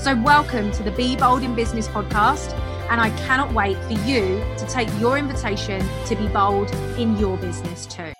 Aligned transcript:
So, 0.00 0.16
welcome 0.16 0.72
to 0.72 0.82
the 0.82 0.92
Be 0.92 1.14
Bold 1.14 1.42
in 1.42 1.54
Business 1.54 1.86
podcast. 1.86 2.58
And 2.88 2.98
I 2.98 3.10
cannot 3.18 3.52
wait 3.52 3.76
for 3.84 3.92
you 4.08 4.42
to 4.56 4.66
take 4.66 4.88
your 4.98 5.18
invitation 5.18 5.86
to 6.06 6.16
be 6.16 6.26
bold 6.28 6.70
in 6.96 7.18
your 7.18 7.36
business 7.36 7.84
too. 7.84 8.14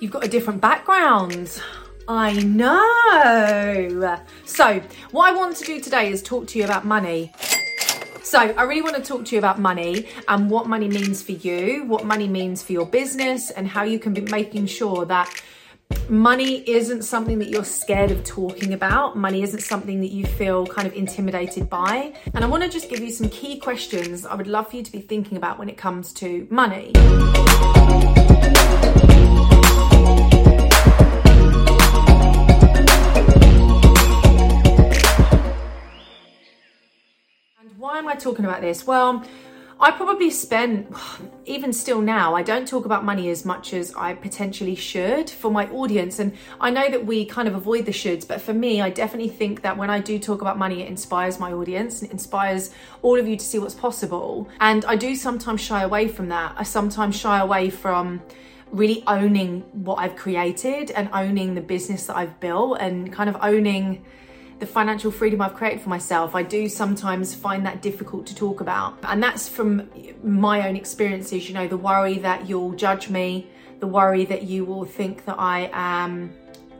You've 0.00 0.10
got 0.10 0.24
a 0.24 0.28
different 0.28 0.60
background. 0.60 1.62
I 2.08 2.32
know. 2.32 4.18
So, 4.44 4.82
what 5.12 5.32
I 5.32 5.36
want 5.36 5.54
to 5.58 5.64
do 5.64 5.80
today 5.80 6.10
is 6.10 6.20
talk 6.20 6.48
to 6.48 6.58
you 6.58 6.64
about 6.64 6.84
money. 6.84 7.32
So, 8.24 8.40
I 8.40 8.64
really 8.64 8.82
want 8.82 8.96
to 8.96 9.02
talk 9.02 9.26
to 9.26 9.36
you 9.36 9.38
about 9.38 9.60
money 9.60 10.08
and 10.26 10.50
what 10.50 10.66
money 10.66 10.88
means 10.88 11.22
for 11.22 11.30
you, 11.30 11.84
what 11.84 12.04
money 12.04 12.26
means 12.26 12.60
for 12.60 12.72
your 12.72 12.86
business, 12.86 13.52
and 13.52 13.68
how 13.68 13.84
you 13.84 14.00
can 14.00 14.14
be 14.14 14.22
making 14.22 14.66
sure 14.66 15.04
that 15.04 15.32
money 16.10 16.68
isn't 16.68 17.02
something 17.02 17.38
that 17.38 17.48
you're 17.50 17.64
scared 17.64 18.10
of 18.10 18.24
talking 18.24 18.72
about. 18.72 19.16
Money 19.16 19.42
isn't 19.42 19.60
something 19.60 20.00
that 20.00 20.10
you 20.10 20.26
feel 20.26 20.66
kind 20.66 20.88
of 20.88 20.94
intimidated 20.94 21.70
by. 21.70 22.12
And 22.34 22.44
I 22.44 22.48
want 22.48 22.64
to 22.64 22.68
just 22.68 22.90
give 22.90 22.98
you 22.98 23.10
some 23.10 23.28
key 23.28 23.58
questions 23.58 24.26
I 24.26 24.34
would 24.34 24.48
love 24.48 24.70
for 24.70 24.76
you 24.76 24.82
to 24.82 24.92
be 24.92 25.00
thinking 25.00 25.36
about 25.36 25.58
when 25.58 25.68
it 25.68 25.76
comes 25.76 26.12
to 26.14 26.48
money. 26.50 26.90
And 37.60 37.78
why 37.78 37.98
am 37.98 38.08
I 38.08 38.16
talking 38.16 38.44
about 38.44 38.62
this? 38.62 38.84
Well, 38.84 39.24
I 39.82 39.90
probably 39.92 40.30
spent, 40.30 40.94
even 41.46 41.72
still 41.72 42.02
now, 42.02 42.34
I 42.34 42.42
don't 42.42 42.68
talk 42.68 42.84
about 42.84 43.02
money 43.02 43.30
as 43.30 43.46
much 43.46 43.72
as 43.72 43.94
I 43.94 44.12
potentially 44.12 44.74
should 44.74 45.30
for 45.30 45.50
my 45.50 45.66
audience. 45.70 46.18
And 46.18 46.36
I 46.60 46.70
know 46.70 46.90
that 46.90 47.06
we 47.06 47.24
kind 47.24 47.48
of 47.48 47.54
avoid 47.54 47.86
the 47.86 47.92
shoulds, 47.92 48.28
but 48.28 48.42
for 48.42 48.52
me, 48.52 48.82
I 48.82 48.90
definitely 48.90 49.30
think 49.30 49.62
that 49.62 49.78
when 49.78 49.88
I 49.88 50.00
do 50.00 50.18
talk 50.18 50.42
about 50.42 50.58
money, 50.58 50.82
it 50.82 50.88
inspires 50.88 51.40
my 51.40 51.52
audience 51.52 52.02
and 52.02 52.10
inspires 52.10 52.72
all 53.00 53.18
of 53.18 53.26
you 53.26 53.36
to 53.36 53.44
see 53.44 53.58
what's 53.58 53.74
possible. 53.74 54.48
And 54.60 54.84
I 54.84 54.96
do 54.96 55.16
sometimes 55.16 55.62
shy 55.62 55.82
away 55.82 56.08
from 56.08 56.28
that. 56.28 56.54
I 56.58 56.62
sometimes 56.62 57.16
shy 57.16 57.40
away 57.40 57.70
from 57.70 58.22
really 58.70 59.02
owning 59.06 59.62
what 59.72 59.96
I've 59.96 60.14
created 60.14 60.90
and 60.90 61.08
owning 61.12 61.54
the 61.54 61.60
business 61.60 62.06
that 62.06 62.16
I've 62.16 62.38
built 62.38 62.78
and 62.80 63.12
kind 63.12 63.28
of 63.28 63.36
owning 63.40 64.04
the 64.60 64.66
financial 64.66 65.10
freedom 65.10 65.40
I've 65.40 65.54
created 65.54 65.80
for 65.80 65.88
myself, 65.88 66.34
I 66.34 66.42
do 66.42 66.68
sometimes 66.68 67.34
find 67.34 67.64
that 67.64 67.80
difficult 67.80 68.26
to 68.26 68.34
talk 68.34 68.60
about. 68.60 68.98
And 69.02 69.22
that's 69.22 69.48
from 69.48 69.90
my 70.22 70.68
own 70.68 70.76
experiences, 70.76 71.48
you 71.48 71.54
know, 71.54 71.66
the 71.66 71.78
worry 71.78 72.18
that 72.18 72.48
you'll 72.48 72.72
judge 72.72 73.08
me, 73.08 73.48
the 73.80 73.86
worry 73.86 74.26
that 74.26 74.42
you 74.42 74.66
will 74.66 74.84
think 74.84 75.24
that 75.24 75.36
I 75.38 75.70
am 75.72 76.32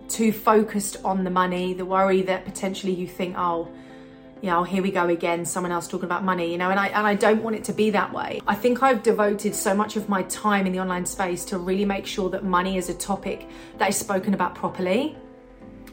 too 0.09 0.31
focused 0.31 0.99
on 1.05 1.25
the 1.25 1.31
money, 1.31 1.73
the 1.73 1.87
worry 1.87 2.21
that 2.23 2.45
potentially 2.45 2.93
you 2.93 3.07
think, 3.07 3.37
oh, 3.39 3.71
you 4.43 4.51
oh, 4.51 4.53
know, 4.53 4.63
here 4.65 4.83
we 4.83 4.91
go 4.91 5.09
again, 5.09 5.45
someone 5.45 5.73
else 5.73 5.89
talking 5.89 6.05
about 6.05 6.23
money, 6.23 6.51
you 6.53 6.59
know, 6.59 6.71
and 6.71 6.81
I 6.81 6.89
and 6.89 7.07
I 7.07 7.15
don't 7.15 7.43
want 7.43 7.57
it 7.57 7.65
to 7.65 7.73
be 7.75 7.91
that 7.91 8.13
way. 8.13 8.41
I 8.47 8.55
think 8.55 8.83
I've 8.83 9.03
devoted 9.03 9.55
so 9.55 9.75
much 9.75 9.97
of 9.97 10.09
my 10.09 10.23
time 10.25 10.67
in 10.67 10.73
the 10.73 10.81
online 10.81 11.05
space 11.05 11.45
to 11.47 11.59
really 11.59 11.85
make 11.85 12.07
sure 12.07 12.31
that 12.31 12.43
money 12.43 12.79
is 12.79 12.89
a 12.89 12.95
topic 12.95 13.49
that 13.79 13.91
is 13.91 13.97
spoken 13.97 14.33
about 14.33 14.55
properly 14.55 15.17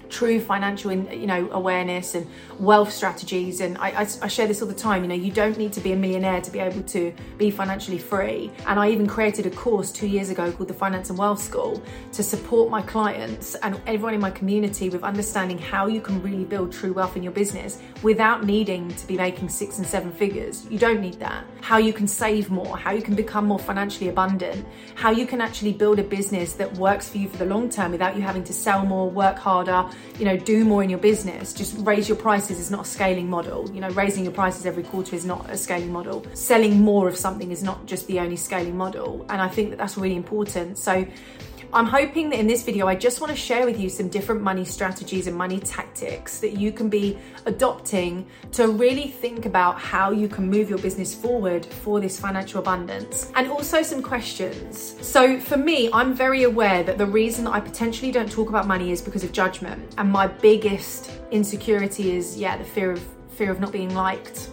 true 0.10 0.40
financial 0.40 0.92
you 0.92 1.28
know 1.28 1.50
awareness 1.52 2.16
and 2.16 2.28
wealth 2.60 2.92
strategies. 2.92 3.62
And 3.62 3.78
I, 3.78 3.90
I, 3.90 4.08
I, 4.22 4.28
share 4.28 4.48
this 4.48 4.62
all 4.62 4.68
the 4.68 4.74
time 4.74 5.04
you 5.04 5.10
know 5.10 5.16
you 5.16 5.32
don't 5.32 5.58
need 5.58 5.74
to 5.74 5.82
be 5.82 5.92
a 5.92 5.96
millionaire 5.96 6.42
to 6.42 6.52
be 6.52 6.60
able 6.60 6.84
to 6.84 7.14
be 7.38 7.52
financially 7.52 7.98
free. 7.98 8.52
And 8.66 8.80
i 8.80 8.90
even 8.90 9.08
created 9.08 9.46
a 9.46 9.52
course 9.52 9.92
two 9.92 10.08
years 10.08 10.30
ago 10.30 10.52
called 10.52 10.70
the 10.70 10.74
finance 10.74 11.10
and 11.10 11.18
wealth 11.18 11.42
school 11.42 11.82
to 12.14 12.24
support 12.24 12.70
my 12.70 12.82
clients 12.82 13.56
and 13.56 13.80
everyone 13.86 14.14
in 14.14 14.22
my 14.22 14.32
community 14.32 14.90
with 14.90 15.04
understanding 15.04 15.58
how 15.58 15.88
you 15.88 16.02
can 16.02 16.22
really 16.22 16.46
build 16.46 16.72
true 16.72 16.94
wealth 16.94 17.16
in 17.18 17.24
your 17.24 17.34
business 17.34 17.82
without 18.04 18.44
needing 18.44 18.88
to 18.96 19.08
be 19.08 19.18
making 19.18 19.50
six 19.50 19.78
and 19.78 19.86
seven 19.86 20.12
figures. 20.12 20.66
You 20.70 20.80
don't 20.80 21.02
need 21.02 21.20
that. 21.20 21.46
How 21.62 21.78
you 21.78 21.94
can 21.94 22.08
save 22.08 22.50
more 22.50 22.78
how 22.78 22.92
you 22.92 23.02
can 23.02 23.16
become 23.16 23.46
more 23.46 23.60
financially 23.60 24.10
abundant 24.10 24.66
how 24.96 25.12
you 25.12 25.26
can 25.26 25.42
actually 25.42 25.74
build 25.74 26.00
a 26.00 26.04
business 26.04 26.54
that 26.54 26.74
works 26.76 27.10
for 27.10 27.18
you 27.18 27.28
for 27.28 27.38
the 27.38 27.46
long 27.46 27.70
term 27.70 27.92
without 27.92 28.16
you 28.16 28.22
having 28.22 28.44
to 28.44 28.54
sell 28.54 28.86
more 28.86 29.10
work 29.10 29.38
harder 29.38 29.86
you 30.20 30.26
know, 30.26 30.38
do 30.38 30.66
more 30.66 30.84
in 30.84 30.90
your 30.90 31.00
business. 31.00 31.54
Just 31.54 31.76
raise 31.80 32.08
your 32.10 32.18
prices 32.18 32.60
is 32.60 32.72
not 32.72 32.86
a 32.86 32.90
scaling 32.90 33.30
model. 33.30 33.70
You 33.72 33.82
know, 33.82 33.90
raising 33.90 34.24
your 34.24 34.34
prices 34.34 34.66
every 34.66 34.84
quarter 34.84 35.16
is 35.16 35.26
not 35.26 35.50
a 35.50 35.58
scaling 35.58 35.92
model. 35.92 36.26
Selling 36.34 36.82
more 36.82 37.08
of 37.08 37.16
something 37.16 37.52
is 37.52 37.64
not 37.64 37.86
just 37.86 38.08
the 38.08 38.20
only 38.20 38.36
scaling 38.36 38.76
model. 38.76 39.26
And 39.30 39.42
I 39.42 39.48
think 39.48 39.70
that 39.70 39.78
that's 39.78 39.98
really 39.98 40.16
important. 40.16 40.78
So 40.78 41.06
I'm 41.74 41.86
hoping 41.86 42.30
that 42.30 42.40
in 42.40 42.48
this 42.48 42.64
video, 42.64 42.88
I 42.88 42.96
just 42.96 43.20
want 43.20 43.32
to 43.32 43.36
share 43.36 43.66
with 43.66 43.78
you 43.78 43.90
some 43.90 44.08
different 44.08 44.42
money 44.42 44.64
strategies 44.64 45.28
and 45.28 45.36
money 45.36 45.60
tactics 45.60 46.40
that 46.40 46.54
you 46.54 46.72
can 46.72 46.88
be 46.88 47.18
adopting 47.46 48.26
to 48.54 48.70
really 48.70 49.10
think 49.10 49.46
about 49.46 49.78
how 49.78 50.12
you 50.12 50.30
can 50.30 50.50
move 50.50 50.70
your 50.70 50.80
business 50.80 51.14
forward 51.14 51.66
for 51.66 52.00
this 52.00 52.18
financial 52.18 52.62
abundance 52.62 53.32
and 53.36 53.52
also 53.52 53.82
some 53.82 54.02
questions. 54.02 54.96
So 55.06 55.40
for 55.42 55.58
me, 55.58 55.90
I'm 55.92 56.14
very 56.14 56.44
aware 56.44 56.84
that 56.84 56.98
the 56.98 57.06
reason 57.06 57.44
that 57.46 57.52
I 57.52 57.60
potentially 57.60 58.14
don't 58.14 58.32
talk 58.32 58.48
about 58.48 58.66
money 58.66 58.92
is 58.92 59.02
because 59.02 59.26
of 59.26 59.34
judgment. 59.34 59.94
And 59.98 60.10
my 60.10 60.28
biggest 60.28 61.12
insecurity 61.32 62.16
is, 62.16 62.38
yeah, 62.38 62.58
the 62.58 62.64
fear 62.64 62.92
of 62.92 63.06
fear 63.32 63.52
of 63.52 63.60
not 63.60 63.72
being 63.72 63.94
liked 63.94 64.50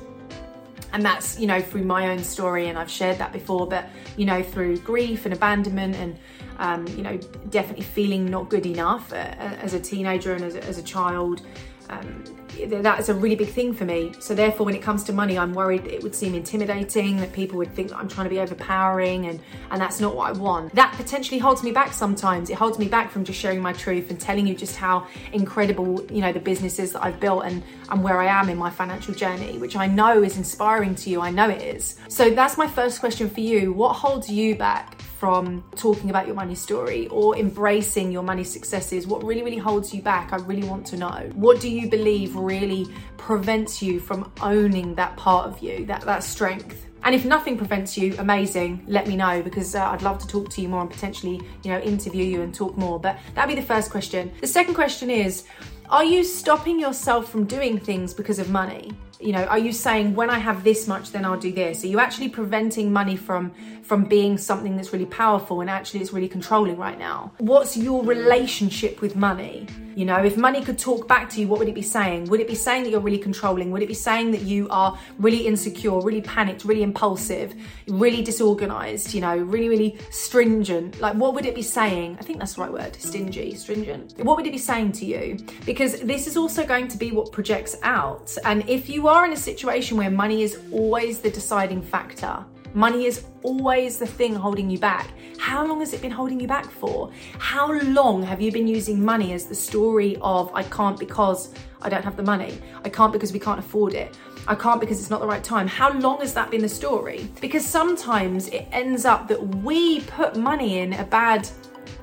and 0.94 1.04
that's 1.04 1.38
you 1.38 1.46
know 1.46 1.60
through 1.60 1.84
my 1.84 2.08
own 2.10 2.22
story 2.22 2.69
and 2.69 2.78
i've 2.78 2.91
shared 2.91 3.19
that 3.19 3.32
before 3.32 3.66
but 3.66 3.88
you 4.16 4.25
know 4.25 4.42
through 4.42 4.76
grief 4.78 5.25
and 5.25 5.34
abandonment 5.34 5.94
and 5.96 6.19
um, 6.59 6.87
you 6.89 7.03
know, 7.03 7.17
definitely 7.51 7.85
feeling 7.85 8.27
not 8.27 8.49
good 8.49 8.67
enough 8.67 9.12
uh, 9.12 9.17
as 9.17 9.75
a 9.75 9.81
teenager 9.81 10.33
and 10.35 10.45
as 10.45 10.55
a, 10.55 10.65
as 10.65 10.79
a 10.79 10.83
child. 10.83 11.43
Um, 11.91 12.25
that 12.67 13.01
is 13.01 13.09
a 13.09 13.15
really 13.15 13.35
big 13.35 13.49
thing 13.49 13.73
for 13.75 13.85
me. 13.85 14.12
So 14.21 14.35
therefore, 14.35 14.67
when 14.67 14.75
it 14.75 14.83
comes 14.83 15.05
to 15.05 15.12
money, 15.12 15.39
I'm 15.39 15.53
worried 15.53 15.87
it 15.87 16.03
would 16.03 16.15
seem 16.15 16.35
intimidating, 16.35 17.17
that 17.19 17.33
people 17.33 17.59
would 17.59 17.75
think 17.75 17.89
that 17.89 17.99
I'm 17.99 18.09
trying 18.09 18.25
to 18.25 18.31
be 18.31 18.41
overpowering, 18.41 19.27
and 19.27 19.41
and 19.71 19.81
that's 19.81 20.01
not 20.01 20.15
what 20.15 20.29
I 20.29 20.39
want. 20.39 20.75
That 20.75 20.93
potentially 20.95 21.39
holds 21.39 21.62
me 21.62 21.73
back 21.73 21.93
sometimes. 21.93 22.51
It 22.51 22.55
holds 22.55 22.79
me 22.79 22.89
back 22.89 23.11
from 23.11 23.25
just 23.25 23.39
sharing 23.39 23.61
my 23.61 23.73
truth 23.73 24.11
and 24.11 24.21
telling 24.21 24.47
you 24.47 24.55
just 24.55 24.77
how 24.77 25.06
incredible 25.33 26.05
you 26.11 26.21
know 26.21 26.33
the 26.33 26.41
businesses 26.41 26.93
that 26.93 27.05
I've 27.05 27.21
built 27.21 27.45
and 27.45 27.62
and 27.91 28.03
where 28.03 28.21
I 28.21 28.27
am 28.27 28.49
in 28.49 28.56
my 28.56 28.71
financial 28.71 29.15
journey, 29.15 29.59
which 29.59 29.77
I 29.77 29.87
know 29.87 30.23
is 30.23 30.37
inspiring 30.37 30.95
to 30.97 31.11
you. 31.11 31.21
I 31.21 31.31
know 31.31 31.49
it 31.49 31.62
is. 31.62 31.97
So 32.09 32.31
that's 32.31 32.56
my 32.56 32.67
first 32.67 33.01
question 33.01 33.29
for 33.29 33.41
you. 33.41 33.73
What 33.73 33.95
holds 33.95 34.31
you 34.31 34.55
back 34.55 35.04
from 35.25 35.65
talking 35.75 36.11
about 36.11 36.26
your 36.26 36.37
money 36.37 36.55
story 36.55 37.09
or 37.09 37.35
embracing 37.35 38.12
your 38.12 38.23
money 38.23 38.44
successes? 38.44 39.06
What 39.06 39.25
really, 39.25 39.43
really 39.43 39.56
holds 39.56 39.94
you 39.94 40.03
back? 40.03 40.35
I 40.35 40.37
really 40.37 40.69
want 40.69 40.85
to 40.88 40.99
know. 40.99 41.31
What 41.32 41.62
do 41.62 41.71
you 41.71 41.88
believe 41.88 42.37
really 42.37 42.87
prevents 43.17 43.81
you 43.81 44.00
from 44.00 44.31
owning 44.43 44.94
that 44.97 45.17
part 45.17 45.47
of 45.47 45.62
you, 45.62 45.87
that, 45.87 46.03
that 46.03 46.25
strength? 46.25 46.85
And 47.05 47.15
if 47.15 47.25
nothing 47.25 47.56
prevents 47.56 47.97
you, 47.97 48.15
amazing, 48.19 48.85
let 48.87 49.09
me 49.09 49.17
know 49.17 49.41
because 49.41 49.75
uh, 49.75 49.88
I'd 49.93 50.03
love 50.03 50.19
to 50.19 50.26
talk 50.26 50.50
to 50.50 50.61
you 50.61 50.69
more 50.69 50.82
and 50.82 50.91
potentially, 50.91 51.41
you 51.62 51.70
know, 51.70 51.81
interview 51.81 52.23
you 52.27 52.43
and 52.43 52.55
talk 52.55 52.77
more. 52.77 53.00
But 53.00 53.19
that'd 53.35 53.49
be 53.49 53.59
the 53.59 53.67
first 53.67 53.91
question. 53.91 54.31
The 54.43 54.47
second 54.47 54.75
question 54.75 55.09
is, 55.09 55.44
are 55.88 56.05
you 56.05 56.25
stopping 56.25 56.81
yourself 56.81 57.31
from 57.31 57.44
doing 57.44 57.79
things 57.79 58.12
because 58.12 58.38
of 58.38 58.50
money? 58.50 58.93
You 59.20 59.32
know, 59.32 59.44
are 59.44 59.59
you 59.59 59.73
saying 59.73 60.15
when 60.15 60.29
I 60.29 60.38
have 60.38 60.65
this 60.65 60.88
much, 60.88 61.12
then 61.12 61.25
I'll 61.25 61.38
do 61.38 61.53
this? 61.53 61.85
Are 61.85 61.87
you 61.87 61.99
actually 61.99 62.31
preventing 62.31 62.93
money 62.93 63.17
from 63.17 63.53
from 63.84 64.04
being 64.04 64.38
something 64.38 64.76
that's 64.76 64.92
really 64.92 65.06
powerful 65.06 65.60
and 65.60 65.69
actually 65.69 66.00
it's 66.00 66.12
really 66.12 66.28
controlling 66.28 66.76
right 66.76 66.98
now? 66.98 67.32
What's 67.38 67.76
your 67.76 68.02
relationship 68.02 69.00
with 69.00 69.14
money? 69.14 69.66
You 69.94 70.04
know, 70.04 70.25
if 70.25 70.36
money 70.36 70.64
could 70.64 70.78
talk 70.78 71.06
back 71.06 71.31
to 71.31 71.40
you, 71.40 71.46
what 71.46 71.60
would 71.60 71.69
it 71.69 71.75
be 71.75 71.82
saying? 71.82 72.25
Would 72.25 72.40
it 72.40 72.48
be 72.48 72.54
saying 72.54 72.82
that 72.84 72.90
you're 72.90 73.00
really 73.00 73.19
controlling? 73.19 73.70
Would 73.70 73.82
it 73.82 73.86
be 73.86 73.94
saying 73.94 74.32
that 74.32 74.40
you 74.40 74.69
are 74.70 74.98
really 75.19 75.46
insecure, 75.46 76.00
really 76.00 76.22
panicked, 76.22 76.64
really 76.64 76.82
impulsive, 76.82 77.54
really 77.86 78.22
disorganized, 78.22 79.14
you 79.14 79.20
know, 79.20 79.36
really, 79.36 79.69
really 79.69 79.98
stringent? 80.10 81.00
Like, 81.00 81.14
what 81.14 81.34
would 81.34 81.46
it 81.46 81.54
be 81.54 81.62
saying? 81.62 82.16
I 82.19 82.25
think 82.25 82.38
that's 82.38 82.54
the 82.54 82.62
right 82.62 82.72
word 82.72 82.96
stingy, 82.96 83.54
stringent. 83.54 84.19
What 84.19 84.36
would 84.36 84.46
it 84.46 84.52
be 84.52 84.58
saying 84.58 84.92
to 84.92 85.04
you? 85.04 85.38
Because 85.64 86.00
this 86.00 86.26
is 86.26 86.36
also 86.36 86.66
going 86.66 86.88
to 86.88 86.98
be 86.98 87.12
what 87.12 87.31
projects 87.31 87.76
out. 87.82 88.36
And 88.44 88.69
if 88.69 88.88
you 88.88 89.06
are 89.06 89.25
in 89.25 89.32
a 89.32 89.36
situation 89.36 89.96
where 89.96 90.10
money 90.10 90.42
is 90.42 90.58
always 90.72 91.20
the 91.20 91.31
deciding 91.31 91.82
factor, 91.82 92.44
Money 92.75 93.06
is 93.06 93.25
always 93.44 93.99
the 93.99 94.06
thing 94.06 94.35
holding 94.35 94.69
you 94.69 94.81
back. 94.81 95.12
How 95.38 95.65
long 95.65 95.79
has 95.79 95.93
it 95.93 96.03
been 96.03 96.11
holding 96.11 96.41
you 96.41 96.49
back 96.49 96.69
for? 96.69 97.12
How 97.38 97.71
long 97.71 98.21
have 98.25 98.41
you 98.41 98.50
been 98.50 98.67
using 98.67 99.05
money 99.05 99.32
as 99.32 99.44
the 99.44 99.55
story 99.55 100.19
of 100.21 100.53
I 100.53 100.65
can't 100.65 100.99
because 100.99 101.55
I 101.82 101.88
don't 101.88 102.03
have 102.03 102.17
the 102.17 102.25
money? 102.25 102.59
I 102.85 102.88
can't 102.88 103.12
because 103.12 103.32
we 103.32 103.38
can't 103.38 103.61
afford 103.61 103.94
it. 103.94 104.19
I 104.49 104.56
can't 104.56 104.81
because 104.81 104.99
it's 104.99 105.09
not 105.09 105.21
the 105.21 105.26
right 105.29 105.44
time. 105.44 105.69
How 105.69 105.93
long 105.93 106.19
has 106.19 106.35
that 106.35 106.50
been 106.50 106.62
the 106.62 106.69
story? 106.69 107.29
Because 107.41 107.65
sometimes 107.65 108.49
it 108.49 108.67
ends 108.73 109.05
up 109.05 109.29
that 109.29 109.41
we 109.59 110.00
put 110.00 110.35
money 110.35 110.81
in 110.81 110.94
a 110.94 111.05
bad 111.05 111.49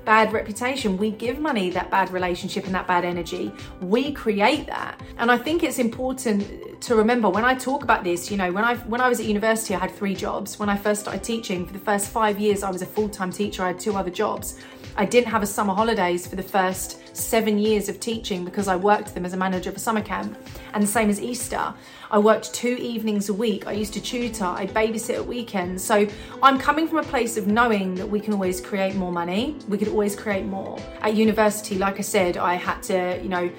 bad 0.06 0.33
reputation. 0.33 0.98
We 0.98 1.12
give 1.12 1.39
money 1.39 1.69
that 1.71 1.89
bad 1.92 2.12
relationship 2.12 2.65
and 2.65 2.75
that 2.75 2.88
bad 2.88 3.06
energy. 3.06 3.51
We 3.81 4.12
create 4.12 4.68
that. 4.68 5.00
And 5.18 5.31
I 5.31 5.38
think 5.38 5.63
it's 5.63 5.80
important 5.80 6.81
to 6.81 6.95
remember 6.95 7.30
when 7.30 7.45
I 7.45 7.53
talk 7.53 7.83
about 7.83 8.03
this, 8.03 8.31
you 8.31 8.38
know, 8.38 8.51
when 8.51 8.63
I 8.63 8.75
when 8.75 9.01
I 9.01 9.09
was 9.09 9.19
at 9.19 9.25
university 9.25 9.75
I 9.75 9.80
had 9.80 9.92
3 9.92 10.15
jobs. 10.15 10.57
When 10.59 10.69
I 10.69 10.77
first 10.77 11.01
started 11.01 11.24
teaching 11.24 11.65
for 11.65 11.74
the 11.74 11.80
first 11.80 12.09
5 12.09 12.39
years 12.39 12.63
I 12.63 12.71
was 12.71 12.81
a 12.81 12.86
full-time 12.86 13.31
teacher. 13.31 13.63
I 13.63 13.68
had 13.68 13.80
two 13.80 13.95
other 13.95 14.12
jobs. 14.12 14.59
I 14.95 15.06
didn't 15.06 15.27
have 15.27 15.44
a 15.44 15.48
summer 15.48 15.74
holidays 15.74 16.27
for 16.27 16.36
the 16.36 16.44
first 16.44 17.00
7 17.13 17.57
years 17.57 17.89
of 17.89 17.99
teaching 17.99 18.45
because 18.45 18.67
I 18.67 18.75
worked 18.75 19.13
them 19.13 19.25
as 19.25 19.33
a 19.33 19.37
manager 19.37 19.69
of 19.69 19.75
a 19.75 19.79
summer 19.79 20.01
camp. 20.01 20.37
And 20.73 20.83
the 20.83 20.87
same 20.87 21.09
as 21.09 21.21
Easter. 21.21 21.73
I 22.09 22.19
worked 22.19 22.53
two 22.53 22.75
evenings 22.79 23.29
a 23.29 23.33
week. 23.33 23.67
I 23.67 23.71
used 23.73 23.93
to 23.93 24.01
tutor, 24.01 24.45
I 24.45 24.67
babysit 24.67 25.15
at 25.15 25.25
weekends. 25.25 25.83
So 25.83 26.07
I'm 26.43 26.57
coming 26.57 26.87
from 26.87 26.97
a 26.99 27.03
place 27.03 27.37
of 27.37 27.47
knowing 27.47 27.95
that 27.95 28.07
we 28.07 28.19
can 28.19 28.33
always 28.33 28.61
create 28.61 28.95
more 28.95 29.11
money. 29.11 29.57
We 29.67 29.77
could 29.77 29.89
always 29.89 30.15
create 30.15 30.45
more. 30.45 30.79
At 31.01 31.15
university, 31.15 31.77
like 31.77 31.99
I 31.99 32.01
said, 32.01 32.37
I 32.37 32.55
had 32.55 32.81
to, 32.83 33.19
you 33.21 33.29
know, 33.29 33.51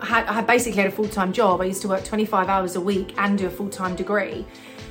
I 0.00 0.06
had, 0.06 0.46
basically 0.46 0.80
had 0.80 0.92
a 0.92 0.94
full-time 0.94 1.32
job. 1.32 1.60
I 1.60 1.64
used 1.64 1.82
to 1.82 1.88
work 1.88 2.04
25 2.04 2.48
hours 2.48 2.76
a 2.76 2.80
week 2.80 3.14
and 3.18 3.36
do 3.36 3.46
a 3.46 3.50
full-time 3.50 3.96
degree. 3.96 4.46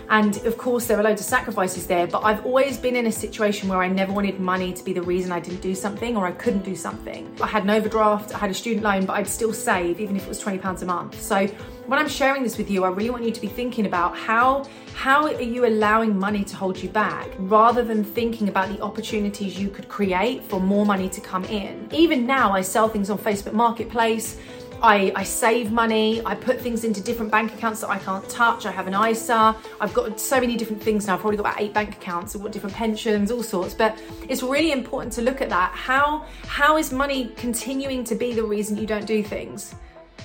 And 0.10 0.38
of 0.46 0.58
course, 0.58 0.88
there 0.88 1.00
are 1.00 1.04
loads 1.04 1.22
of 1.22 1.28
sacrifices 1.28 1.88
there, 1.88 2.08
but 2.08 2.24
I've 2.24 2.46
always 2.46 2.78
been 2.78 2.96
in 2.96 3.08
a 3.08 3.12
situation 3.12 3.68
where 3.68 3.82
I 3.82 3.88
never 3.88 4.14
wanted 4.14 4.40
money 4.40 4.74
to 4.74 4.84
be 4.84 4.94
the 4.94 5.02
reason 5.02 5.32
I 5.32 5.40
didn't 5.40 5.62
do 5.62 5.76
something 5.76 6.16
or 6.16 6.26
I 6.26 6.32
couldn't 6.32 6.64
do 6.64 6.76
something. 6.76 7.34
I 7.42 7.48
had 7.48 7.64
an 7.64 7.70
overdraft, 7.70 8.34
I 8.34 8.38
had 8.38 8.50
a 8.50 8.54
student 8.54 8.84
loan, 8.84 9.06
but 9.06 9.14
I'd 9.14 9.28
still 9.28 9.54
save, 9.54 10.00
even 10.00 10.16
if 10.16 10.24
it 10.24 10.30
was 10.30 10.42
£20 10.42 10.82
a 10.82 10.86
month. 10.86 11.22
So 11.22 11.48
when 11.88 12.00
I'm 12.00 12.10
sharing 12.10 12.44
this 12.44 12.58
with 12.58 12.70
you, 12.70 12.84
I 12.84 12.90
really 12.90 13.10
want 13.10 13.24
you 13.24 13.32
to 13.32 13.42
be 13.42 13.48
thinking 13.48 13.86
about 13.86 14.18
how 14.18 14.66
how 14.94 15.26
are 15.26 15.42
you 15.42 15.68
allowing 15.68 16.18
money 16.18 16.44
to 16.44 16.56
hold 16.56 16.76
you 16.76 16.90
back 16.90 17.30
rather 17.38 17.84
than 17.84 18.04
thinking 18.04 18.50
about 18.50 18.68
the 18.68 18.82
opportunities 18.82 19.60
you 19.60 19.70
could 19.70 19.88
create 19.88 20.42
for 20.44 20.60
more 20.60 20.88
money 20.88 21.08
to 21.08 21.22
come 21.22 21.46
in. 21.46 21.88
Even 21.94 22.26
now 22.26 22.52
I 22.52 22.62
sell 22.62 22.90
things 22.90 23.12
on 23.12 23.20
Facebook 23.20 23.54
Marketplace. 23.54 24.38
I, 24.82 25.12
I, 25.16 25.24
save 25.24 25.72
money, 25.72 26.24
I 26.24 26.36
put 26.36 26.62
things 26.62 26.84
into 26.84 27.02
different 27.02 27.32
bank 27.32 27.54
accounts 27.54 27.82
that 27.82 27.90
I 27.90 27.98
can't 27.98 28.28
touch. 28.30 28.66
I 28.66 28.72
have 28.72 28.88
an 28.88 28.94
ISA, 28.94 29.56
I've 29.82 29.94
got 29.94 30.20
so 30.20 30.40
many 30.40 30.56
different 30.56 30.82
things 30.84 31.08
now. 31.08 31.16
I've 31.16 31.22
probably 31.22 31.38
got 31.38 31.48
about 31.48 31.62
eight 31.62 31.74
bank 31.74 31.96
accounts, 31.96 32.36
I've 32.36 32.44
got 32.44 32.52
different 32.52 32.76
pensions, 32.76 33.32
all 33.32 33.42
sorts. 33.42 33.74
But 33.74 34.00
it's 34.30 34.44
really 34.44 34.72
important 34.72 35.14
to 35.14 35.22
look 35.22 35.42
at 35.42 35.50
that. 35.50 35.72
How 35.74 36.26
how 36.46 36.78
is 36.78 36.94
money 36.94 37.32
continuing 37.36 38.04
to 38.04 38.16
be 38.16 38.34
the 38.34 38.44
reason 38.44 38.78
you 38.78 38.86
don't 38.86 39.08
do 39.08 39.24
things? 39.24 39.74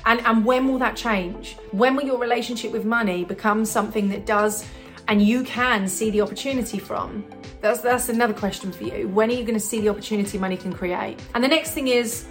And 0.05 0.21
and 0.27 0.45
when 0.45 0.69
will 0.69 0.79
that 0.79 0.97
change? 0.97 1.57
When 1.71 1.97
will 1.97 2.05
your 2.05 2.19
relationship 2.19 2.73
with 2.73 2.85
money 2.85 3.25
become 3.25 3.65
something 3.65 4.09
that 4.11 4.27
does 4.27 4.69
and 5.09 5.23
you 5.23 5.45
can 5.45 5.89
see 5.89 6.11
the 6.11 6.21
opportunity 6.21 6.79
from? 6.79 7.25
That's 7.63 7.81
that's 7.81 8.11
another 8.11 8.35
question 8.35 8.71
for 8.71 8.85
you. 8.85 9.09
When 9.09 9.31
are 9.31 9.35
you 9.35 9.45
going 9.45 9.55
to 9.55 9.61
see 9.61 9.81
the 9.81 9.89
opportunity 9.89 10.37
money 10.37 10.57
can 10.59 10.73
create? 10.73 11.21
And 11.35 11.43
the 11.43 11.49
next 11.49 11.71
thing 11.71 11.89
is 11.89 12.27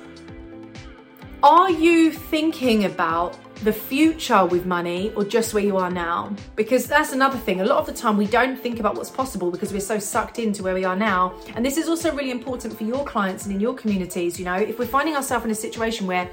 are 1.44 1.72
you 1.72 2.12
thinking 2.12 2.86
about 2.86 3.36
the 3.64 3.74
future 3.74 4.46
with 4.46 4.66
money 4.66 5.12
or 5.16 5.24
just 5.24 5.54
where 5.56 5.64
you 5.64 5.76
are 5.78 5.90
now? 5.90 6.36
Because 6.56 6.86
that's 6.88 7.14
another 7.14 7.38
thing. 7.38 7.62
A 7.62 7.66
lot 7.66 7.80
of 7.80 7.88
the 7.88 7.94
time 7.94 8.16
we 8.16 8.28
don't 8.28 8.56
think 8.56 8.80
about 8.80 8.96
what's 8.96 9.10
possible 9.10 9.50
because 9.50 9.74
we're 9.74 9.80
so 9.80 9.98
sucked 9.98 10.38
into 10.38 10.62
where 10.62 10.76
we 10.76 10.86
are 10.86 10.96
now. 10.96 11.34
And 11.56 11.66
this 11.66 11.78
is 11.78 11.88
also 11.88 12.14
really 12.14 12.30
important 12.30 12.78
for 12.78 12.84
your 12.84 13.04
clients 13.06 13.46
and 13.46 13.56
in 13.56 13.60
your 13.60 13.74
communities. 13.74 14.38
You 14.38 14.46
know, 14.46 14.56
if 14.56 14.78
we're 14.78 14.86
finding 14.86 15.16
ourselves 15.16 15.46
in 15.46 15.50
a 15.50 15.56
situation 15.56 16.06
where 16.06 16.30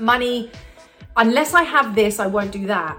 money, 0.00 0.50
unless 1.16 1.52
I 1.52 1.62
have 1.64 1.94
this, 1.94 2.18
I 2.18 2.26
won't 2.26 2.52
do 2.52 2.66
that. 2.66 2.98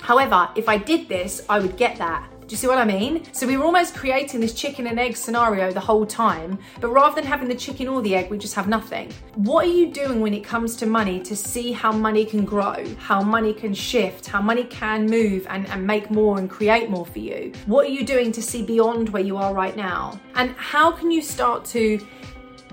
However, 0.00 0.48
if 0.54 0.68
I 0.68 0.78
did 0.78 1.08
this, 1.08 1.44
I 1.48 1.58
would 1.58 1.76
get 1.76 1.96
that. 1.96 2.29
Do 2.50 2.54
you 2.54 2.58
see 2.58 2.66
what 2.66 2.78
I 2.78 2.84
mean? 2.84 3.22
So 3.32 3.46
we 3.46 3.56
were 3.56 3.62
almost 3.62 3.94
creating 3.94 4.40
this 4.40 4.52
chicken 4.52 4.88
and 4.88 4.98
egg 4.98 5.16
scenario 5.16 5.70
the 5.70 5.78
whole 5.78 6.04
time, 6.04 6.58
but 6.80 6.88
rather 6.88 7.14
than 7.14 7.24
having 7.24 7.46
the 7.46 7.54
chicken 7.54 7.86
or 7.86 8.02
the 8.02 8.16
egg, 8.16 8.28
we 8.28 8.38
just 8.38 8.56
have 8.56 8.66
nothing. 8.66 9.12
What 9.36 9.66
are 9.66 9.70
you 9.70 9.92
doing 9.92 10.20
when 10.20 10.34
it 10.34 10.42
comes 10.42 10.74
to 10.78 10.86
money 10.86 11.20
to 11.20 11.36
see 11.36 11.70
how 11.70 11.92
money 11.92 12.24
can 12.24 12.44
grow, 12.44 12.84
how 12.98 13.22
money 13.22 13.52
can 13.52 13.72
shift, 13.72 14.26
how 14.26 14.42
money 14.42 14.64
can 14.64 15.06
move 15.06 15.46
and, 15.48 15.68
and 15.68 15.86
make 15.86 16.10
more 16.10 16.40
and 16.40 16.50
create 16.50 16.90
more 16.90 17.06
for 17.06 17.20
you? 17.20 17.52
What 17.66 17.86
are 17.86 17.90
you 17.90 18.04
doing 18.04 18.32
to 18.32 18.42
see 18.42 18.64
beyond 18.64 19.10
where 19.10 19.22
you 19.22 19.36
are 19.36 19.54
right 19.54 19.76
now? 19.76 20.18
And 20.34 20.50
how 20.56 20.90
can 20.90 21.12
you 21.12 21.22
start 21.22 21.64
to 21.66 22.04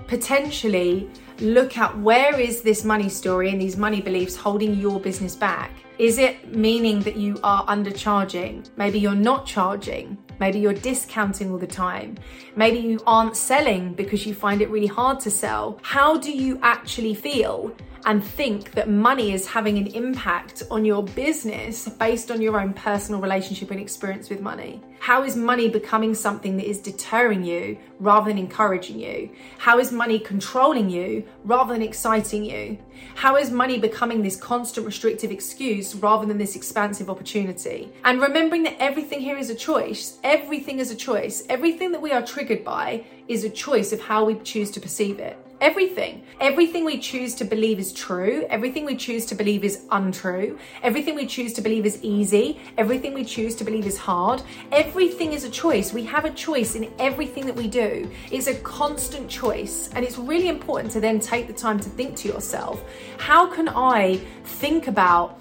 potentially 0.08 1.08
look 1.40 1.76
at 1.76 1.98
where 1.98 2.38
is 2.38 2.62
this 2.62 2.84
money 2.84 3.08
story 3.08 3.50
and 3.50 3.60
these 3.60 3.76
money 3.76 4.00
beliefs 4.00 4.36
holding 4.36 4.74
your 4.74 5.00
business 5.00 5.34
back? 5.34 5.70
Is 5.98 6.18
it 6.18 6.54
meaning 6.54 7.00
that 7.00 7.16
you 7.16 7.38
are 7.42 7.66
undercharging? 7.66 8.68
Maybe 8.76 9.00
you're 9.00 9.14
not 9.14 9.46
charging. 9.46 10.16
Maybe 10.38 10.60
you're 10.60 10.72
discounting 10.72 11.50
all 11.50 11.58
the 11.58 11.66
time. 11.66 12.16
Maybe 12.54 12.78
you 12.78 13.00
aren't 13.06 13.36
selling 13.36 13.94
because 13.94 14.24
you 14.24 14.34
find 14.34 14.62
it 14.62 14.70
really 14.70 14.86
hard 14.86 15.18
to 15.20 15.30
sell. 15.30 15.80
How 15.82 16.16
do 16.16 16.30
you 16.30 16.60
actually 16.62 17.14
feel 17.14 17.72
and 18.06 18.24
think 18.24 18.72
that 18.72 18.88
money 18.88 19.32
is 19.32 19.46
having 19.46 19.78
an 19.78 19.88
impact 19.88 20.62
on 20.70 20.84
your 20.84 21.02
business 21.02 21.88
based 21.88 22.30
on 22.30 22.40
your 22.40 22.60
own 22.60 22.72
personal 22.72 23.20
relationship 23.20 23.70
and 23.70 23.80
experience 23.80 24.30
with 24.30 24.40
money? 24.40 24.80
How 25.00 25.22
is 25.22 25.36
money 25.36 25.68
becoming 25.68 26.14
something 26.14 26.56
that 26.56 26.68
is 26.68 26.80
deterring 26.80 27.44
you 27.44 27.78
rather 28.00 28.28
than 28.28 28.38
encouraging 28.38 28.98
you? 28.98 29.30
How 29.58 29.78
is 29.78 29.92
money 29.92 30.18
controlling 30.18 30.90
you 30.90 31.24
rather 31.44 31.72
than 31.72 31.82
exciting 31.82 32.44
you? 32.44 32.78
How 33.14 33.36
is 33.36 33.50
money 33.50 33.78
becoming 33.78 34.22
this 34.22 34.36
constant 34.36 34.86
restrictive 34.86 35.30
excuse 35.30 35.94
rather 35.94 36.26
than 36.26 36.38
this 36.38 36.56
expansive 36.56 37.08
opportunity? 37.08 37.92
And 38.04 38.20
remembering 38.20 38.64
that 38.64 38.80
everything 38.80 39.20
here 39.20 39.38
is 39.38 39.50
a 39.50 39.54
choice. 39.54 40.18
Everything 40.24 40.78
is 40.78 40.90
a 40.90 40.96
choice. 40.96 41.44
Everything 41.48 41.92
that 41.92 42.02
we 42.02 42.12
are 42.12 42.24
triggered 42.24 42.64
by 42.64 43.04
is 43.28 43.44
a 43.44 43.50
choice 43.50 43.92
of 43.92 44.00
how 44.00 44.24
we 44.24 44.34
choose 44.40 44.70
to 44.72 44.80
perceive 44.80 45.20
it. 45.20 45.38
Everything. 45.60 46.22
Everything 46.40 46.84
we 46.84 47.00
choose 47.00 47.34
to 47.34 47.44
believe 47.44 47.80
is 47.80 47.92
true. 47.92 48.46
Everything 48.48 48.84
we 48.84 48.94
choose 48.94 49.26
to 49.26 49.34
believe 49.34 49.64
is 49.64 49.86
untrue. 49.90 50.56
Everything 50.84 51.16
we 51.16 51.26
choose 51.26 51.52
to 51.54 51.60
believe 51.60 51.84
is 51.84 51.98
easy. 52.00 52.60
Everything 52.78 53.12
we 53.12 53.24
choose 53.24 53.56
to 53.56 53.64
believe 53.64 53.84
is 53.84 53.98
hard. 53.98 54.40
Everything 54.70 55.32
is 55.32 55.42
a 55.42 55.50
choice. 55.50 55.92
We 55.92 56.04
have 56.04 56.24
a 56.24 56.30
choice 56.30 56.76
in 56.76 56.88
everything 57.00 57.44
that 57.46 57.56
we 57.56 57.66
do. 57.66 58.08
It's 58.30 58.46
a 58.46 58.54
constant 58.60 59.28
choice. 59.28 59.90
And 59.96 60.04
it's 60.04 60.16
really 60.16 60.48
important 60.48 60.92
to 60.92 61.00
then 61.00 61.18
take 61.18 61.48
the 61.48 61.52
time 61.52 61.80
to 61.80 61.88
think 61.88 62.14
to 62.18 62.28
yourself 62.28 62.84
how 63.18 63.52
can 63.52 63.68
I 63.68 64.20
think 64.44 64.86
about 64.86 65.40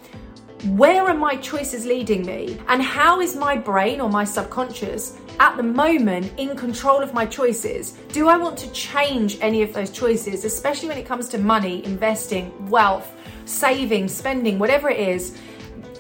where 0.70 1.04
are 1.04 1.14
my 1.14 1.36
choices 1.36 1.86
leading 1.86 2.26
me? 2.26 2.58
And 2.68 2.82
how 2.82 3.22
is 3.22 3.36
my 3.36 3.56
brain 3.56 4.02
or 4.02 4.10
my 4.10 4.24
subconscious 4.24 5.20
at 5.40 5.56
the 5.58 5.64
moment 5.64 6.32
in 6.38 6.56
control 6.56 7.02
of 7.02 7.14
my 7.14 7.26
choices? 7.26 7.92
Do 8.12 8.28
I 8.28 8.38
want 8.38 8.58
to 8.60 8.72
change 8.72 9.38
any 9.42 9.62
of 9.62 9.74
those 9.74 9.92
choices, 9.92 10.46
especially 10.46 10.90
when 10.90 10.98
it 10.98 11.06
comes 11.06 11.30
to 11.30 11.38
money, 11.38 11.86
investing, 11.86 12.52
wealth, 12.70 13.12
saving, 13.46 14.08
spending, 14.08 14.60
whatever 14.60 14.90
it 14.90 15.00
is, 15.00 15.38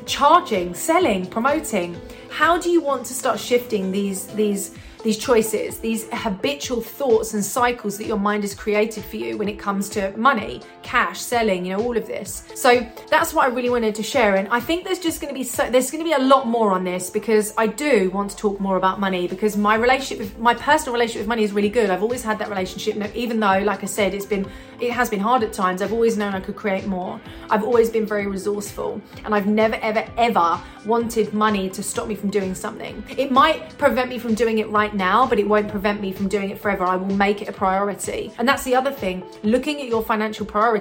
charging, 0.06 0.74
selling, 0.74 1.26
promoting? 1.26 2.00
How 2.30 2.58
do 2.58 2.70
you 2.70 2.82
want 2.82 3.06
to 3.08 3.14
start 3.14 3.40
shifting 3.40 3.92
these 3.92 4.28
these 4.28 4.74
these 5.04 5.18
choices, 5.18 5.80
these 5.80 6.08
habitual 6.12 6.82
thoughts 6.82 7.34
and 7.34 7.44
cycles 7.44 7.98
that 7.98 8.08
your 8.08 8.18
mind 8.18 8.44
has 8.44 8.54
created 8.54 9.04
for 9.06 9.18
you 9.18 9.38
when 9.38 9.48
it 9.48 9.58
comes 9.58 9.90
to 9.90 10.16
money, 10.18 10.62
cash, 10.88 11.20
selling, 11.20 11.66
you 11.66 11.76
know, 11.76 11.84
all 11.84 11.98
of 11.98 12.08
this. 12.08 12.44
So 12.56 12.88
that's 13.10 13.34
what 13.34 13.44
I 13.46 13.50
really 13.54 13.70
wanted 13.70 13.94
to 13.96 14.04
share. 14.04 14.36
And 14.36 14.48
I 14.48 14.62
think 14.62 14.86
there's 14.86 15.00
just 15.00 15.20
going 15.20 15.34
to 15.34 15.38
be 15.38 15.44
so, 15.44 15.70
there's 15.70 15.92
going 15.92 16.04
to 16.04 16.10
be 16.10 16.14
a 16.14 16.26
lot 16.26 16.48
more 16.48 16.72
on 16.72 16.86
this 16.86 17.10
because 17.10 17.54
I 17.58 17.68
do 17.68 18.10
want 18.12 18.32
to 18.32 18.38
talk 18.38 18.60
more 18.62 18.78
about 18.78 19.00
money 19.00 19.28
because 19.28 19.58
my 19.58 19.76
relationship 19.76 20.20
with 20.20 20.40
my 20.40 20.54
personal 20.54 20.94
relationship 20.94 21.24
with 21.24 21.28
money 21.28 21.44
is 21.44 21.52
really 21.52 21.70
good. 21.70 21.90
I've 21.90 22.04
always 22.04 22.24
had 22.24 22.40
that 22.40 22.50
relationship, 22.50 22.96
even 23.16 23.40
though, 23.40 23.60
like 23.60 23.84
I 23.84 23.88
said, 23.88 24.14
it's 24.14 24.26
been 24.26 24.48
it 24.80 24.92
has 24.92 25.10
been 25.10 25.20
hard 25.20 25.44
at 25.44 25.54
times. 25.54 25.82
I've 25.82 25.92
always 25.92 26.18
known 26.18 26.36
I 26.36 26.40
could 26.40 26.56
create 26.56 26.86
more. 26.86 27.20
I've 27.50 27.64
always 27.64 27.90
been 27.90 28.06
very 28.06 28.28
resourceful, 28.28 29.02
and 29.26 29.34
I've 29.34 29.48
never, 29.48 29.76
ever, 29.76 30.06
ever 30.18 30.62
wanted 30.86 31.34
money 31.34 31.70
to 31.72 31.82
stop 31.82 32.08
me 32.08 32.16
from 32.16 32.30
doing 32.30 32.54
something. 32.54 33.04
It 33.18 33.32
might 33.32 33.78
prevent 33.78 34.10
me 34.10 34.20
from 34.20 34.36
doing 34.36 34.60
it 34.60 34.70
right 34.70 34.94
now, 34.94 35.26
but 35.26 35.40
it 35.40 35.48
won't 35.48 35.70
prevent 35.70 36.00
me 36.00 36.12
from 36.12 36.28
doing 36.28 36.52
it 36.52 36.60
forever. 36.60 36.86
I 36.86 36.96
will 36.96 37.16
make 37.16 37.42
it 37.42 37.50
a 37.50 37.52
priority. 37.52 38.32
And 38.38 38.48
that's 38.48 38.64
the 38.64 38.76
other 38.76 38.92
thing 38.92 39.24
looking 39.44 39.82
at 39.82 39.88
your 39.88 40.04
financial 40.04 40.46
priorities. 40.46 40.77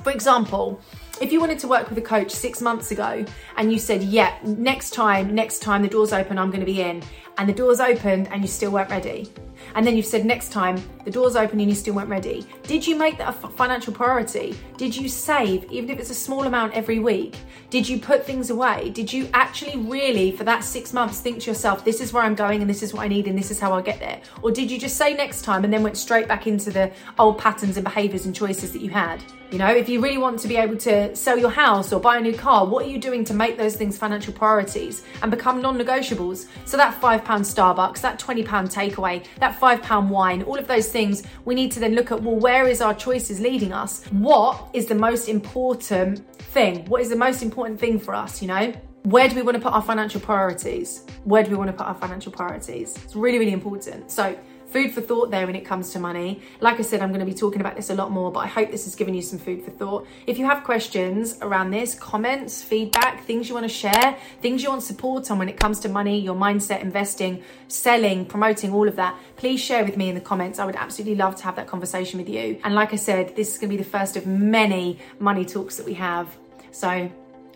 For 0.00 0.10
example, 0.10 0.80
if 1.20 1.32
you 1.32 1.40
wanted 1.40 1.58
to 1.60 1.68
work 1.68 1.88
with 1.88 1.98
a 1.98 2.02
coach 2.02 2.30
six 2.30 2.60
months 2.60 2.90
ago 2.90 3.24
and 3.56 3.72
you 3.72 3.78
said, 3.78 4.02
Yeah, 4.02 4.36
next 4.42 4.90
time, 4.90 5.34
next 5.34 5.60
time 5.60 5.82
the 5.82 5.88
door's 5.88 6.12
open, 6.12 6.38
I'm 6.38 6.48
going 6.48 6.60
to 6.60 6.66
be 6.66 6.82
in, 6.82 7.02
and 7.38 7.48
the 7.48 7.52
door's 7.52 7.80
opened 7.80 8.28
and 8.28 8.42
you 8.42 8.48
still 8.48 8.70
weren't 8.70 8.90
ready, 8.90 9.30
and 9.74 9.86
then 9.86 9.96
you've 9.96 10.06
said 10.06 10.24
next 10.24 10.52
time 10.52 10.80
the 11.04 11.10
door's 11.10 11.36
open 11.36 11.60
and 11.60 11.68
you 11.68 11.74
still 11.74 11.94
weren't 11.94 12.08
ready. 12.08 12.46
Did 12.64 12.86
you 12.86 12.96
make 12.96 13.18
that 13.18 13.28
a 13.28 13.32
financial 13.32 13.92
priority? 13.92 14.56
Did 14.76 14.96
you 14.96 15.08
save, 15.08 15.70
even 15.70 15.90
if 15.90 15.98
it's 15.98 16.10
a 16.10 16.14
small 16.14 16.44
amount 16.44 16.74
every 16.74 16.98
week? 16.98 17.36
Did 17.70 17.88
you 17.88 17.98
put 17.98 18.24
things 18.24 18.50
away? 18.50 18.90
Did 18.90 19.12
you 19.12 19.28
actually 19.34 19.78
really, 19.78 20.30
for 20.30 20.44
that 20.44 20.64
six 20.64 20.92
months, 20.92 21.20
think 21.20 21.40
to 21.40 21.50
yourself, 21.50 21.84
this 21.84 22.00
is 22.00 22.12
where 22.12 22.22
I'm 22.22 22.34
going 22.34 22.60
and 22.60 22.70
this 22.70 22.82
is 22.82 22.94
what 22.94 23.02
I 23.02 23.08
need 23.08 23.26
and 23.26 23.36
this 23.36 23.50
is 23.50 23.60
how 23.60 23.72
I'll 23.72 23.82
get 23.82 24.00
there? 24.00 24.20
Or 24.42 24.50
did 24.50 24.70
you 24.70 24.78
just 24.78 24.96
say 24.96 25.14
next 25.14 25.42
time 25.42 25.64
and 25.64 25.72
then 25.72 25.82
went 25.82 25.96
straight 25.96 26.28
back 26.28 26.46
into 26.46 26.70
the 26.70 26.92
old 27.18 27.38
patterns 27.38 27.76
and 27.76 27.84
behaviors 27.84 28.26
and 28.26 28.34
choices 28.34 28.72
that 28.72 28.80
you 28.80 28.90
had? 28.90 29.22
You 29.50 29.58
know, 29.58 29.70
if 29.70 29.88
you 29.88 30.00
really 30.00 30.18
want 30.18 30.40
to 30.40 30.48
be 30.48 30.56
able 30.56 30.76
to 30.78 31.14
sell 31.14 31.38
your 31.38 31.50
house 31.50 31.92
or 31.92 32.00
buy 32.00 32.18
a 32.18 32.20
new 32.20 32.32
car, 32.32 32.66
what 32.66 32.86
are 32.86 32.88
you 32.88 32.98
doing 32.98 33.24
to 33.24 33.34
make 33.34 33.56
those 33.56 33.76
things 33.76 33.96
financial 33.96 34.32
priorities 34.32 35.04
and 35.22 35.30
become 35.30 35.62
non 35.62 35.78
negotiables? 35.78 36.48
So, 36.64 36.76
that 36.76 37.00
£5 37.00 37.23
Starbucks, 37.24 38.00
that 38.00 38.18
£20 38.18 38.44
takeaway, 38.44 39.24
that 39.38 39.58
£5 39.60 40.08
wine, 40.08 40.42
all 40.42 40.58
of 40.58 40.66
those 40.66 40.88
things, 40.90 41.22
we 41.44 41.54
need 41.54 41.72
to 41.72 41.80
then 41.80 41.94
look 41.94 42.10
at 42.10 42.22
well, 42.22 42.36
where 42.36 42.68
is 42.68 42.80
our 42.80 42.94
choices 42.94 43.40
leading 43.40 43.72
us? 43.72 44.04
What 44.06 44.68
is 44.72 44.86
the 44.86 44.94
most 44.94 45.28
important 45.28 46.26
thing? 46.38 46.84
What 46.86 47.00
is 47.00 47.08
the 47.08 47.16
most 47.16 47.42
important 47.42 47.80
thing 47.80 47.98
for 47.98 48.14
us, 48.14 48.40
you 48.40 48.48
know? 48.48 48.72
Where 49.04 49.28
do 49.28 49.36
we 49.36 49.42
want 49.42 49.56
to 49.56 49.60
put 49.60 49.72
our 49.72 49.82
financial 49.82 50.20
priorities? 50.20 51.04
Where 51.24 51.42
do 51.42 51.50
we 51.50 51.56
want 51.56 51.68
to 51.68 51.76
put 51.76 51.86
our 51.86 51.94
financial 51.94 52.32
priorities? 52.32 52.96
It's 53.04 53.14
really, 53.14 53.38
really 53.38 53.52
important. 53.52 54.10
So, 54.10 54.34
food 54.74 54.92
for 54.92 55.00
thought 55.00 55.30
there 55.30 55.46
when 55.46 55.54
it 55.54 55.64
comes 55.64 55.92
to 55.92 56.00
money. 56.00 56.42
Like 56.60 56.80
I 56.80 56.82
said, 56.82 57.00
I'm 57.00 57.10
going 57.10 57.24
to 57.24 57.26
be 57.26 57.32
talking 57.32 57.60
about 57.60 57.76
this 57.76 57.90
a 57.90 57.94
lot 57.94 58.10
more, 58.10 58.32
but 58.32 58.40
I 58.40 58.48
hope 58.48 58.72
this 58.72 58.86
has 58.86 58.96
given 58.96 59.14
you 59.14 59.22
some 59.22 59.38
food 59.38 59.62
for 59.62 59.70
thought. 59.70 60.04
If 60.26 60.36
you 60.36 60.46
have 60.46 60.64
questions 60.64 61.38
around 61.42 61.70
this, 61.70 61.94
comments, 61.94 62.60
feedback, 62.60 63.22
things 63.22 63.48
you 63.48 63.54
want 63.54 63.66
to 63.66 63.72
share, 63.72 64.18
things 64.42 64.64
you 64.64 64.70
want 64.70 64.82
support 64.82 65.30
on 65.30 65.38
when 65.38 65.48
it 65.48 65.56
comes 65.56 65.78
to 65.80 65.88
money, 65.88 66.18
your 66.18 66.34
mindset, 66.34 66.82
investing, 66.82 67.40
selling, 67.68 68.26
promoting, 68.26 68.72
all 68.72 68.88
of 68.88 68.96
that, 68.96 69.16
please 69.36 69.60
share 69.60 69.84
with 69.84 69.96
me 69.96 70.08
in 70.08 70.16
the 70.16 70.20
comments. 70.20 70.58
I 70.58 70.64
would 70.64 70.74
absolutely 70.74 71.14
love 71.14 71.36
to 71.36 71.44
have 71.44 71.54
that 71.54 71.68
conversation 71.68 72.18
with 72.18 72.28
you. 72.28 72.60
And 72.64 72.74
like 72.74 72.92
I 72.92 72.96
said, 72.96 73.36
this 73.36 73.52
is 73.52 73.58
going 73.58 73.70
to 73.70 73.76
be 73.76 73.82
the 73.82 73.88
first 73.88 74.16
of 74.16 74.26
many 74.26 74.98
money 75.20 75.44
talks 75.44 75.76
that 75.76 75.86
we 75.86 75.94
have. 75.94 76.36
So 76.72 77.08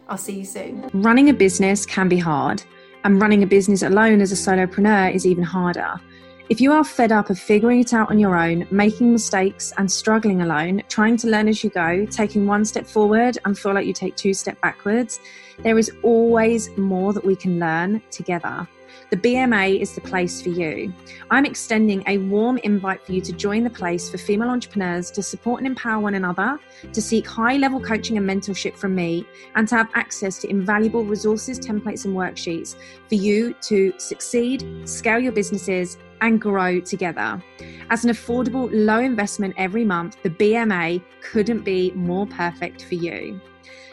I'll 0.08 0.18
see 0.18 0.38
you 0.38 0.44
soon. 0.44 0.88
Running 0.92 1.28
a 1.30 1.34
business 1.34 1.84
can 1.84 2.08
be 2.08 2.18
hard, 2.18 2.62
and 3.02 3.20
running 3.20 3.42
a 3.42 3.46
business 3.46 3.82
alone 3.82 4.20
as 4.20 4.30
a 4.30 4.36
solopreneur 4.36 5.12
is 5.12 5.26
even 5.26 5.42
harder. 5.42 6.00
If 6.48 6.62
you 6.62 6.72
are 6.72 6.82
fed 6.82 7.12
up 7.12 7.28
of 7.28 7.38
figuring 7.38 7.80
it 7.80 7.92
out 7.92 8.08
on 8.08 8.18
your 8.18 8.34
own, 8.34 8.66
making 8.70 9.12
mistakes 9.12 9.70
and 9.76 9.90
struggling 9.90 10.40
alone, 10.40 10.82
trying 10.88 11.18
to 11.18 11.26
learn 11.26 11.46
as 11.46 11.62
you 11.62 11.68
go, 11.68 12.06
taking 12.06 12.46
one 12.46 12.64
step 12.64 12.86
forward 12.86 13.36
and 13.44 13.58
feel 13.58 13.74
like 13.74 13.86
you 13.86 13.92
take 13.92 14.16
two 14.16 14.32
steps 14.32 14.58
backwards, 14.62 15.20
there 15.58 15.76
is 15.76 15.92
always 16.02 16.74
more 16.78 17.12
that 17.12 17.22
we 17.22 17.36
can 17.36 17.60
learn 17.60 18.00
together 18.10 18.66
the 19.10 19.16
BMA 19.16 19.80
is 19.80 19.94
the 19.94 20.00
place 20.00 20.42
for 20.42 20.50
you. 20.50 20.92
I'm 21.30 21.46
extending 21.46 22.02
a 22.06 22.18
warm 22.18 22.58
invite 22.58 23.04
for 23.04 23.12
you 23.12 23.20
to 23.22 23.32
join 23.32 23.64
the 23.64 23.70
place 23.70 24.10
for 24.10 24.18
female 24.18 24.50
entrepreneurs 24.50 25.10
to 25.12 25.22
support 25.22 25.60
and 25.60 25.66
empower 25.66 26.00
one 26.00 26.14
another, 26.14 26.58
to 26.92 27.00
seek 27.00 27.26
high 27.26 27.56
level 27.56 27.80
coaching 27.80 28.18
and 28.18 28.28
mentorship 28.28 28.76
from 28.76 28.94
me, 28.94 29.26
and 29.54 29.66
to 29.68 29.76
have 29.76 29.88
access 29.94 30.38
to 30.40 30.50
invaluable 30.50 31.04
resources, 31.04 31.58
templates, 31.58 32.04
and 32.04 32.14
worksheets 32.14 32.76
for 33.08 33.14
you 33.14 33.54
to 33.62 33.92
succeed, 33.98 34.86
scale 34.86 35.18
your 35.18 35.32
businesses, 35.32 35.96
and 36.20 36.40
grow 36.40 36.80
together. 36.80 37.42
As 37.90 38.04
an 38.04 38.10
affordable, 38.10 38.68
low 38.72 39.00
investment 39.00 39.54
every 39.56 39.84
month, 39.84 40.16
the 40.22 40.30
BMA 40.30 41.02
couldn't 41.22 41.62
be 41.62 41.92
more 41.92 42.26
perfect 42.26 42.84
for 42.84 42.94
you. 42.94 43.40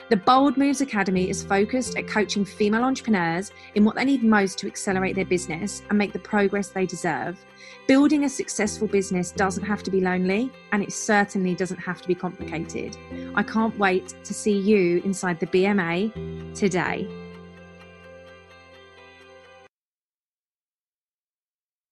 The 0.08 0.18
Bold 0.18 0.56
Moves 0.56 0.82
Academy 0.82 1.32
is 1.32 1.44
focused 1.44 1.98
at 1.98 2.08
coaching 2.08 2.46
female 2.46 2.84
entrepreneurs 2.84 3.52
in 3.74 3.84
what 3.84 3.96
they 3.96 4.06
need 4.06 4.22
most 4.22 4.60
to 4.60 4.68
accelerate 4.68 5.16
their 5.16 5.26
business 5.26 5.82
and 5.90 5.98
make 5.98 6.14
the 6.14 6.20
progress 6.20 6.70
they 6.70 6.86
deserve. 6.86 7.44
Building 7.88 8.24
a 8.24 8.30
successful 8.30 8.88
business 8.88 9.32
doesn't 9.32 9.64
have 9.64 9.82
to 9.82 9.90
be 9.90 10.02
lonely, 10.02 10.52
and 10.74 10.84
it 10.84 10.94
certainly 10.94 11.56
doesn't 11.56 11.80
have 11.80 12.04
to 12.04 12.08
be 12.08 12.14
complicated. 12.14 12.96
I 13.34 13.42
can't 13.42 13.76
wait 13.80 14.14
to 14.24 14.32
see 14.32 14.56
you 14.56 15.02
inside 15.04 15.40
the 15.40 15.48
BMA 15.48 16.54
today. 16.54 17.08